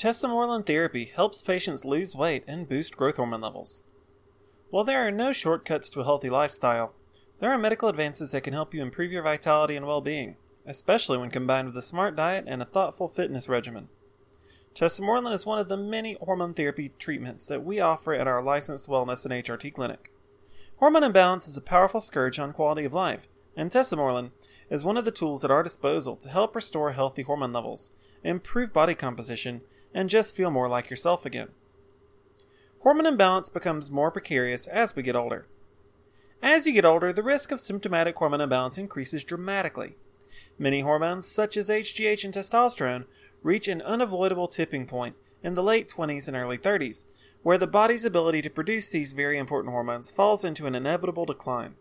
Tesamorelin 0.00 0.64
therapy 0.64 1.12
helps 1.14 1.42
patients 1.42 1.84
lose 1.84 2.16
weight 2.16 2.42
and 2.48 2.66
boost 2.66 2.96
growth 2.96 3.16
hormone 3.16 3.42
levels. 3.42 3.82
While 4.70 4.84
there 4.84 5.06
are 5.06 5.10
no 5.10 5.30
shortcuts 5.30 5.90
to 5.90 6.00
a 6.00 6.04
healthy 6.04 6.30
lifestyle, 6.30 6.94
there 7.38 7.50
are 7.50 7.58
medical 7.58 7.86
advances 7.86 8.30
that 8.30 8.40
can 8.40 8.54
help 8.54 8.72
you 8.72 8.80
improve 8.80 9.12
your 9.12 9.22
vitality 9.22 9.76
and 9.76 9.86
well 9.86 10.00
being, 10.00 10.36
especially 10.64 11.18
when 11.18 11.28
combined 11.28 11.66
with 11.66 11.76
a 11.76 11.82
smart 11.82 12.16
diet 12.16 12.46
and 12.46 12.62
a 12.62 12.64
thoughtful 12.64 13.10
fitness 13.10 13.46
regimen. 13.46 13.90
Tesamorelin 14.74 15.34
is 15.34 15.44
one 15.44 15.58
of 15.58 15.68
the 15.68 15.76
many 15.76 16.16
hormone 16.22 16.54
therapy 16.54 16.92
treatments 16.98 17.44
that 17.44 17.62
we 17.62 17.78
offer 17.78 18.14
at 18.14 18.26
our 18.26 18.40
licensed 18.40 18.88
wellness 18.88 19.26
and 19.26 19.34
HRT 19.34 19.74
clinic. 19.74 20.10
Hormone 20.76 21.04
imbalance 21.04 21.46
is 21.46 21.58
a 21.58 21.60
powerful 21.60 22.00
scourge 22.00 22.38
on 22.38 22.54
quality 22.54 22.86
of 22.86 22.94
life, 22.94 23.28
and 23.56 23.70
tesamorelin 23.70 24.30
is 24.68 24.84
one 24.84 24.96
of 24.96 25.04
the 25.04 25.10
tools 25.10 25.44
at 25.44 25.50
our 25.50 25.62
disposal 25.62 26.16
to 26.16 26.28
help 26.28 26.54
restore 26.54 26.92
healthy 26.92 27.22
hormone 27.22 27.52
levels, 27.52 27.90
improve 28.22 28.72
body 28.72 28.94
composition, 28.94 29.62
and 29.92 30.08
just 30.08 30.36
feel 30.36 30.50
more 30.50 30.68
like 30.68 30.90
yourself 30.90 31.26
again. 31.26 31.48
Hormone 32.80 33.06
imbalance 33.06 33.50
becomes 33.50 33.90
more 33.90 34.10
precarious 34.10 34.66
as 34.66 34.96
we 34.96 35.02
get 35.02 35.16
older. 35.16 35.46
As 36.42 36.66
you 36.66 36.72
get 36.72 36.86
older, 36.86 37.12
the 37.12 37.22
risk 37.22 37.52
of 37.52 37.60
symptomatic 37.60 38.16
hormone 38.16 38.40
imbalance 38.40 38.78
increases 38.78 39.24
dramatically. 39.24 39.96
Many 40.58 40.80
hormones, 40.80 41.26
such 41.26 41.56
as 41.56 41.68
HGH 41.68 42.24
and 42.24 42.32
testosterone, 42.32 43.04
reach 43.42 43.68
an 43.68 43.82
unavoidable 43.82 44.48
tipping 44.48 44.86
point 44.86 45.16
in 45.42 45.54
the 45.54 45.62
late 45.62 45.88
20s 45.88 46.28
and 46.28 46.36
early 46.36 46.56
30s, 46.56 47.06
where 47.42 47.58
the 47.58 47.66
body's 47.66 48.04
ability 48.04 48.42
to 48.42 48.50
produce 48.50 48.90
these 48.90 49.12
very 49.12 49.38
important 49.38 49.72
hormones 49.72 50.10
falls 50.10 50.44
into 50.44 50.66
an 50.66 50.74
inevitable 50.74 51.26
decline. 51.26 51.74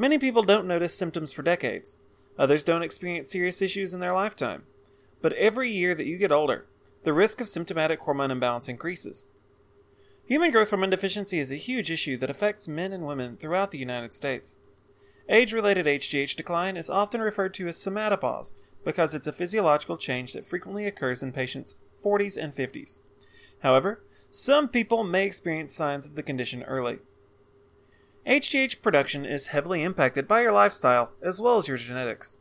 Many 0.00 0.16
people 0.16 0.44
don't 0.44 0.66
notice 0.66 0.94
symptoms 0.94 1.30
for 1.30 1.42
decades. 1.42 1.98
Others 2.38 2.64
don't 2.64 2.82
experience 2.82 3.30
serious 3.30 3.60
issues 3.60 3.92
in 3.92 4.00
their 4.00 4.14
lifetime. 4.14 4.62
But 5.20 5.34
every 5.34 5.68
year 5.68 5.94
that 5.94 6.06
you 6.06 6.16
get 6.16 6.32
older, 6.32 6.64
the 7.04 7.12
risk 7.12 7.38
of 7.42 7.50
symptomatic 7.50 8.00
hormone 8.00 8.30
imbalance 8.30 8.66
increases. 8.66 9.26
Human 10.24 10.52
growth 10.52 10.70
hormone 10.70 10.88
deficiency 10.88 11.38
is 11.38 11.52
a 11.52 11.56
huge 11.56 11.90
issue 11.90 12.16
that 12.16 12.30
affects 12.30 12.66
men 12.66 12.94
and 12.94 13.06
women 13.06 13.36
throughout 13.36 13.72
the 13.72 13.78
United 13.78 14.14
States. 14.14 14.56
Age 15.28 15.52
related 15.52 15.84
HGH 15.84 16.34
decline 16.34 16.78
is 16.78 16.88
often 16.88 17.20
referred 17.20 17.52
to 17.52 17.68
as 17.68 17.76
somatopause 17.76 18.54
because 18.82 19.14
it's 19.14 19.26
a 19.26 19.34
physiological 19.34 19.98
change 19.98 20.32
that 20.32 20.46
frequently 20.46 20.86
occurs 20.86 21.22
in 21.22 21.30
patients' 21.30 21.76
40s 22.02 22.42
and 22.42 22.56
50s. 22.56 23.00
However, 23.58 24.02
some 24.30 24.66
people 24.66 25.04
may 25.04 25.26
experience 25.26 25.74
signs 25.74 26.06
of 26.06 26.14
the 26.14 26.22
condition 26.22 26.62
early. 26.62 27.00
HGH 28.26 28.82
production 28.82 29.24
is 29.24 29.48
heavily 29.48 29.82
impacted 29.82 30.28
by 30.28 30.42
your 30.42 30.52
lifestyle 30.52 31.12
as 31.22 31.40
well 31.40 31.56
as 31.56 31.68
your 31.68 31.78
genetics. 31.78 32.36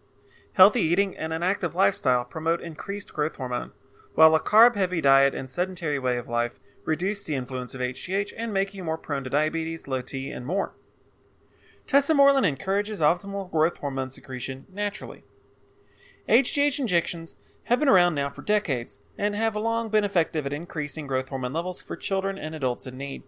Healthy 0.54 0.82
eating 0.82 1.16
and 1.16 1.32
an 1.32 1.42
active 1.42 1.74
lifestyle 1.74 2.26
promote 2.26 2.62
increased 2.62 3.14
growth 3.14 3.38
hormone, 3.38 3.72
while 4.14 4.36
a 4.36 4.42
carb 4.42 4.76
heavy 4.76 5.00
diet 5.00 5.34
and 5.34 5.50
sedentary 5.50 5.98
way 5.98 6.18
of 6.18 6.28
life 6.28 6.60
reduce 6.84 7.24
the 7.24 7.36
influence 7.36 7.74
of 7.74 7.82
HGH 7.82 8.34
and 8.36 8.54
make 8.54 8.74
you 8.74 8.84
more 8.84 8.98
prone 8.98 9.24
to 9.24 9.30
diabetes, 9.30 9.88
low 9.88 10.02
T, 10.02 10.32
and 10.32 10.46
more. 10.46 10.76
Tesamorelin 11.88 12.46
encourages 12.46 13.00
optimal 13.00 13.50
growth 13.50 13.78
hormone 13.78 14.10
secretion 14.10 14.66
naturally. 14.72 15.24
HGH 16.28 16.80
injections 16.80 17.38
have 17.64 17.80
been 17.80 17.88
around 17.88 18.16
now 18.16 18.30
for 18.30 18.42
decades 18.42 19.00
and 19.18 19.34
have 19.34 19.56
long 19.56 19.90
been 19.90 20.04
effective 20.04 20.46
at 20.46 20.54
increasing 20.54 21.08
growth 21.08 21.30
hormone 21.30 21.54
levels 21.54 21.82
for 21.82 21.96
children 21.96 22.38
and 22.38 22.54
adults 22.54 22.86
in 22.86 22.98
need. 22.98 23.24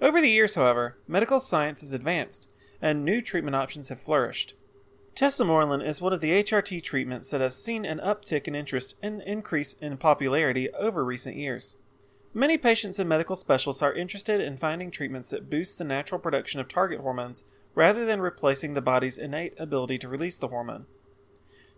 Over 0.00 0.20
the 0.20 0.30
years, 0.30 0.54
however, 0.54 0.96
medical 1.06 1.40
science 1.40 1.82
has 1.82 1.92
advanced, 1.92 2.48
and 2.80 3.04
new 3.04 3.20
treatment 3.20 3.54
options 3.54 3.90
have 3.90 4.00
flourished. 4.00 4.54
Tesamorelin 5.14 5.84
is 5.84 6.00
one 6.00 6.14
of 6.14 6.22
the 6.22 6.30
HRT 6.42 6.82
treatments 6.82 7.30
that 7.30 7.42
has 7.42 7.62
seen 7.62 7.84
an 7.84 7.98
uptick 7.98 8.48
in 8.48 8.54
interest 8.54 8.96
and 9.02 9.20
increase 9.22 9.74
in 9.74 9.98
popularity 9.98 10.70
over 10.70 11.04
recent 11.04 11.36
years. 11.36 11.76
Many 12.32 12.56
patients 12.56 12.98
and 12.98 13.08
medical 13.08 13.36
specialists 13.36 13.82
are 13.82 13.92
interested 13.92 14.40
in 14.40 14.56
finding 14.56 14.90
treatments 14.90 15.30
that 15.30 15.50
boost 15.50 15.76
the 15.76 15.84
natural 15.84 16.20
production 16.20 16.60
of 16.60 16.68
target 16.68 17.00
hormones 17.00 17.44
rather 17.74 18.06
than 18.06 18.20
replacing 18.20 18.72
the 18.72 18.80
body's 18.80 19.18
innate 19.18 19.52
ability 19.58 19.98
to 19.98 20.08
release 20.08 20.38
the 20.38 20.48
hormone. 20.48 20.86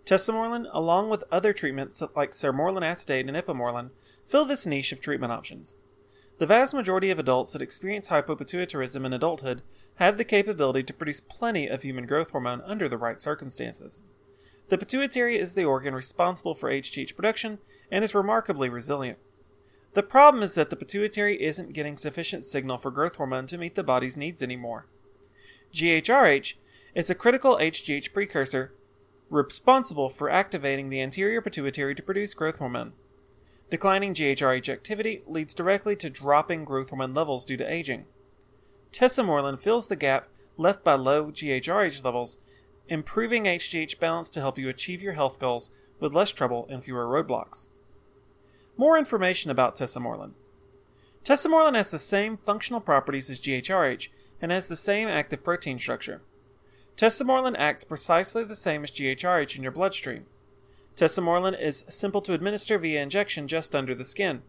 Tesamorelin, 0.04 0.66
along 0.72 1.08
with 1.08 1.24
other 1.32 1.52
treatments 1.52 2.02
like 2.14 2.32
sermorelin 2.32 2.84
acetate 2.84 3.26
and 3.26 3.36
ipamorelin, 3.36 3.90
fill 4.26 4.44
this 4.44 4.66
niche 4.66 4.92
of 4.92 5.00
treatment 5.00 5.32
options. 5.32 5.78
The 6.42 6.48
vast 6.48 6.74
majority 6.74 7.12
of 7.12 7.20
adults 7.20 7.52
that 7.52 7.62
experience 7.62 8.08
hypopituitarism 8.08 9.06
in 9.06 9.12
adulthood 9.12 9.62
have 9.98 10.18
the 10.18 10.24
capability 10.24 10.82
to 10.82 10.92
produce 10.92 11.20
plenty 11.20 11.68
of 11.68 11.82
human 11.82 12.04
growth 12.04 12.32
hormone 12.32 12.62
under 12.62 12.88
the 12.88 12.98
right 12.98 13.22
circumstances. 13.22 14.02
The 14.66 14.76
pituitary 14.76 15.38
is 15.38 15.54
the 15.54 15.64
organ 15.64 15.94
responsible 15.94 16.56
for 16.56 16.68
HGH 16.68 17.14
production 17.14 17.60
and 17.92 18.02
is 18.02 18.12
remarkably 18.12 18.68
resilient. 18.68 19.18
The 19.92 20.02
problem 20.02 20.42
is 20.42 20.56
that 20.56 20.70
the 20.70 20.74
pituitary 20.74 21.40
isn't 21.40 21.74
getting 21.74 21.96
sufficient 21.96 22.42
signal 22.42 22.78
for 22.78 22.90
growth 22.90 23.14
hormone 23.14 23.46
to 23.46 23.56
meet 23.56 23.76
the 23.76 23.84
body's 23.84 24.16
needs 24.16 24.42
anymore. 24.42 24.88
GHRH 25.72 26.54
is 26.96 27.08
a 27.08 27.14
critical 27.14 27.56
HGH 27.58 28.12
precursor 28.12 28.74
responsible 29.30 30.10
for 30.10 30.28
activating 30.28 30.88
the 30.88 31.02
anterior 31.02 31.40
pituitary 31.40 31.94
to 31.94 32.02
produce 32.02 32.34
growth 32.34 32.58
hormone. 32.58 32.94
Declining 33.72 34.12
GHRH 34.12 34.68
activity 34.68 35.22
leads 35.26 35.54
directly 35.54 35.96
to 35.96 36.10
dropping 36.10 36.66
growth 36.66 36.90
hormone 36.90 37.14
levels 37.14 37.46
due 37.46 37.56
to 37.56 37.72
aging. 37.72 38.04
Tesamorelin 38.92 39.58
fills 39.58 39.86
the 39.86 39.96
gap 39.96 40.28
left 40.58 40.84
by 40.84 40.92
low 40.92 41.30
GHRH 41.30 42.04
levels, 42.04 42.36
improving 42.88 43.44
HGH 43.44 43.98
balance 43.98 44.28
to 44.28 44.40
help 44.40 44.58
you 44.58 44.68
achieve 44.68 45.00
your 45.00 45.14
health 45.14 45.38
goals 45.38 45.70
with 45.98 46.12
less 46.12 46.32
trouble 46.32 46.66
and 46.68 46.84
fewer 46.84 47.06
roadblocks. 47.06 47.68
More 48.76 48.98
information 48.98 49.50
about 49.50 49.74
tesamorelin. 49.74 50.32
Tesamorelin 51.24 51.74
has 51.74 51.90
the 51.90 51.98
same 51.98 52.36
functional 52.36 52.82
properties 52.82 53.30
as 53.30 53.40
GHRH 53.40 54.08
and 54.42 54.52
has 54.52 54.68
the 54.68 54.76
same 54.76 55.08
active 55.08 55.42
protein 55.42 55.78
structure. 55.78 56.20
Tesamorelin 56.98 57.56
acts 57.56 57.84
precisely 57.84 58.44
the 58.44 58.54
same 58.54 58.84
as 58.84 58.90
GHRH 58.90 59.56
in 59.56 59.62
your 59.62 59.72
bloodstream. 59.72 60.26
Tesamorelin 60.96 61.58
is 61.58 61.84
simple 61.88 62.20
to 62.22 62.34
administer 62.34 62.78
via 62.78 63.02
injection 63.02 63.48
just 63.48 63.74
under 63.74 63.94
the 63.94 64.04
skin. 64.04 64.42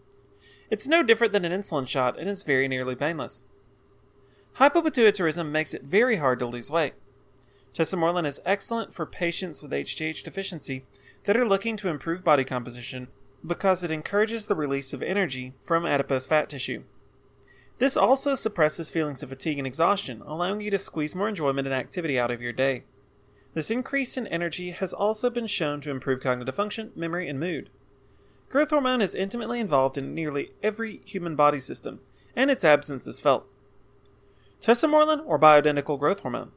It's 0.69 0.87
no 0.87 1.03
different 1.03 1.33
than 1.33 1.45
an 1.45 1.51
insulin 1.51 1.87
shot 1.87 2.17
and 2.19 2.29
is 2.29 2.43
very 2.43 2.67
nearly 2.67 2.95
painless. 2.95 3.45
Hypopituitarism 4.57 5.49
makes 5.49 5.73
it 5.73 5.83
very 5.83 6.17
hard 6.17 6.39
to 6.39 6.45
lose 6.45 6.69
weight. 6.69 6.93
Tesamorelin 7.73 8.25
is 8.25 8.41
excellent 8.45 8.93
for 8.93 9.05
patients 9.05 9.61
with 9.61 9.71
HGH 9.71 10.23
deficiency 10.23 10.85
that 11.23 11.37
are 11.37 11.47
looking 11.47 11.75
to 11.77 11.89
improve 11.89 12.23
body 12.23 12.43
composition 12.43 13.07
because 13.45 13.83
it 13.83 13.91
encourages 13.91 14.45
the 14.45 14.55
release 14.55 14.93
of 14.93 15.01
energy 15.01 15.53
from 15.63 15.85
adipose 15.85 16.25
fat 16.25 16.49
tissue. 16.49 16.83
This 17.79 17.97
also 17.97 18.35
suppresses 18.35 18.89
feelings 18.89 19.23
of 19.23 19.29
fatigue 19.29 19.57
and 19.57 19.67
exhaustion, 19.67 20.21
allowing 20.25 20.61
you 20.61 20.69
to 20.71 20.77
squeeze 20.77 21.15
more 21.15 21.27
enjoyment 21.27 21.67
and 21.67 21.73
activity 21.73 22.19
out 22.19 22.31
of 22.31 22.41
your 22.41 22.53
day. 22.53 22.83
This 23.53 23.69
increase 23.69 24.17
in 24.17 24.25
energy 24.27 24.71
has 24.71 24.93
also 24.93 25.29
been 25.29 25.47
shown 25.47 25.79
to 25.81 25.91
improve 25.91 26.21
cognitive 26.21 26.55
function, 26.55 26.91
memory, 26.95 27.27
and 27.27 27.39
mood. 27.39 27.69
Growth 28.49 28.71
hormone 28.71 29.01
is 29.01 29.13
intimately 29.13 29.59
involved 29.59 29.97
in 29.97 30.15
nearly 30.15 30.51
every 30.63 31.01
human 31.05 31.35
body 31.35 31.59
system, 31.59 31.99
and 32.35 32.49
its 32.49 32.63
absence 32.63 33.07
is 33.07 33.19
felt. 33.19 33.47
Tesamorelin 34.59 35.21
or 35.25 35.37
bioidentical 35.37 35.99
growth 35.99 36.21
hormone. 36.21 36.51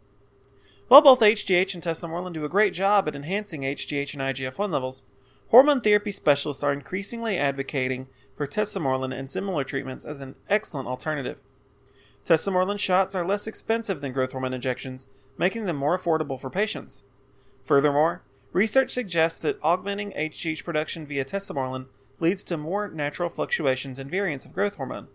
While 0.89 1.03
both 1.03 1.21
HGH 1.21 1.75
and 1.75 1.83
tesamorelin 1.83 2.33
do 2.33 2.45
a 2.45 2.49
great 2.49 2.73
job 2.73 3.09
at 3.09 3.17
enhancing 3.17 3.63
HGH 3.63 4.15
and 4.15 4.23
IGF 4.23 4.57
1 4.57 4.71
levels, 4.71 5.05
hormone 5.49 5.81
therapy 5.81 6.13
specialists 6.13 6.63
are 6.63 6.73
increasingly 6.73 7.37
advocating 7.37 8.07
for 8.35 8.47
tesamorelin 8.47 9.13
and 9.13 9.31
similar 9.31 9.65
treatments 9.65 10.05
as 10.05 10.21
an 10.21 10.37
excellent 10.49 10.89
alternative. 10.89 11.41
Tesamorelin 12.27 12.79
shots 12.79 13.15
are 13.15 13.25
less 13.25 13.47
expensive 13.47 14.01
than 14.01 14.13
growth 14.13 14.33
hormone 14.33 14.53
injections 14.53 15.07
making 15.39 15.67
them 15.67 15.77
more 15.77 15.99
affordable 15.99 16.41
for 16.41 16.51
patients. 16.51 17.05
Furthermore, 17.65 18.23
research 18.53 18.91
suggests 18.91 19.41
that 19.41 19.59
augmenting 19.63 20.13
HGH 20.13 20.65
production 20.65 21.07
via 21.07 21.25
tesamorelin 21.25 21.87
leads 22.19 22.43
to 22.45 22.57
more 22.57 22.89
natural 22.89 23.29
fluctuations 23.29 23.99
and 23.99 24.11
variants 24.11 24.47
of 24.47 24.53
growth 24.53 24.77
hormone, 24.77 25.09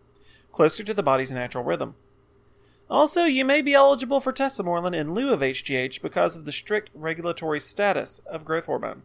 closer 0.51 0.83
to 0.83 0.93
the 0.93 1.03
body's 1.03 1.31
natural 1.31 1.63
rhythm. 1.63 1.95
Also, 2.89 3.23
you 3.23 3.45
may 3.45 3.61
be 3.61 3.73
eligible 3.73 4.19
for 4.19 4.33
tesamorelin 4.33 4.93
in 4.93 5.13
lieu 5.13 5.33
of 5.33 5.39
HGH 5.39 6.01
because 6.01 6.35
of 6.35 6.45
the 6.45 6.51
strict 6.51 6.91
regulatory 6.93 7.59
status 7.59 8.19
of 8.19 8.45
growth 8.45 8.65
hormone. 8.65 9.03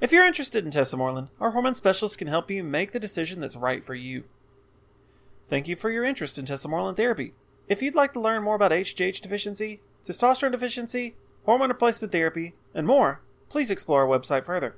If 0.00 0.12
you're 0.12 0.26
interested 0.26 0.64
in 0.64 0.70
tesamorelin, 0.70 1.28
our 1.40 1.50
hormone 1.50 1.74
specialist 1.74 2.18
can 2.18 2.28
help 2.28 2.50
you 2.50 2.64
make 2.64 2.92
the 2.92 3.00
decision 3.00 3.40
that's 3.40 3.56
right 3.56 3.84
for 3.84 3.94
you. 3.94 4.24
Thank 5.46 5.68
you 5.68 5.76
for 5.76 5.90
your 5.90 6.04
interest 6.04 6.38
in 6.38 6.44
tesamorelin 6.44 6.96
therapy. 6.96 7.34
If 7.68 7.82
you'd 7.82 7.94
like 7.94 8.12
to 8.14 8.20
learn 8.20 8.42
more 8.42 8.54
about 8.54 8.70
HGH 8.70 9.20
deficiency, 9.20 9.80
testosterone 10.04 10.52
deficiency, 10.52 11.16
hormone 11.44 11.68
replacement 11.68 12.12
therapy, 12.12 12.54
and 12.74 12.86
more, 12.86 13.22
please 13.48 13.70
explore 13.70 14.02
our 14.02 14.18
website 14.18 14.44
further. 14.44 14.76